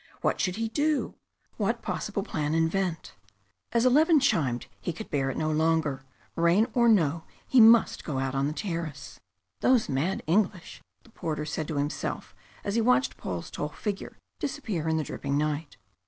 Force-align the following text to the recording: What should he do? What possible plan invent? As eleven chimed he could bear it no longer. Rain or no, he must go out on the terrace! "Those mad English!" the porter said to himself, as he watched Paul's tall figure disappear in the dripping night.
What 0.21 0.41
should 0.41 0.55
he 0.55 0.67
do? 0.67 1.13
What 1.57 1.83
possible 1.83 2.23
plan 2.23 2.55
invent? 2.55 3.13
As 3.71 3.85
eleven 3.85 4.19
chimed 4.19 4.65
he 4.79 4.91
could 4.91 5.11
bear 5.11 5.29
it 5.29 5.37
no 5.37 5.51
longer. 5.51 6.01
Rain 6.35 6.65
or 6.73 6.89
no, 6.89 7.25
he 7.47 7.61
must 7.61 8.03
go 8.03 8.17
out 8.17 8.33
on 8.33 8.47
the 8.47 8.51
terrace! 8.53 9.19
"Those 9.59 9.89
mad 9.89 10.23
English!" 10.25 10.81
the 11.03 11.11
porter 11.11 11.45
said 11.45 11.67
to 11.67 11.75
himself, 11.77 12.33
as 12.63 12.73
he 12.73 12.81
watched 12.81 13.15
Paul's 13.15 13.51
tall 13.51 13.69
figure 13.69 14.17
disappear 14.39 14.87
in 14.89 14.97
the 14.97 15.03
dripping 15.03 15.37
night. 15.37 15.77